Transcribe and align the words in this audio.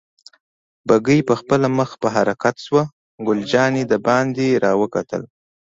بګۍ 0.87 1.19
پخپله 1.29 1.67
مخ 1.77 1.89
په 2.01 2.07
حرکت 2.15 2.55
شوه، 2.65 2.83
ګل 3.25 3.39
جانې 3.51 3.83
دباندې 3.91 4.47
را 4.63 4.71
وکتل. 4.81 5.23